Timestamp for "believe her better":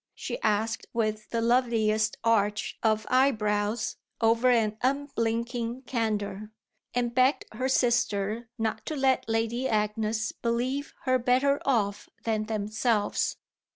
10.31-11.61